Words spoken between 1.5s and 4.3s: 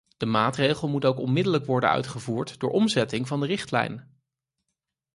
worden uitgevoerd door omzetting van de richtlijn.